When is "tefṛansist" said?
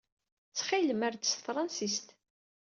1.33-2.07